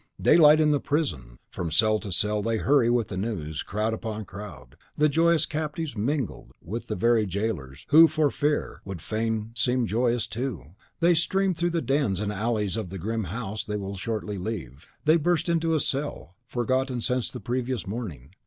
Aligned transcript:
Daylight 0.19 0.59
in 0.59 0.71
the 0.71 0.79
prison. 0.79 1.37
From 1.51 1.69
cell 1.69 1.99
to 1.99 2.11
cell 2.11 2.41
they 2.41 2.57
hurry 2.57 2.89
with 2.89 3.09
the 3.09 3.17
news, 3.17 3.61
crowd 3.61 3.93
upon 3.93 4.25
crowd; 4.25 4.75
the 4.97 5.07
joyous 5.07 5.45
captives 5.45 5.95
mingled 5.95 6.53
with 6.59 6.87
the 6.87 6.95
very 6.95 7.27
jailers, 7.27 7.85
who, 7.89 8.07
for 8.07 8.31
fear, 8.31 8.81
would 8.83 8.99
fain 8.99 9.51
seem 9.55 9.85
joyous 9.85 10.25
too; 10.25 10.73
they 11.01 11.13
stream 11.13 11.53
through 11.53 11.69
the 11.69 11.83
dens 11.83 12.19
and 12.19 12.31
alleys 12.33 12.75
of 12.77 12.89
the 12.89 12.97
grim 12.97 13.25
house 13.25 13.63
they 13.63 13.77
will 13.77 13.95
shortly 13.95 14.39
leave. 14.39 14.87
They 15.05 15.17
burst 15.17 15.47
into 15.47 15.75
a 15.75 15.79
cell, 15.79 16.35
forgotten 16.47 17.01
since 17.01 17.29
the 17.29 17.39
previous 17.39 17.85
morning. 17.85 18.33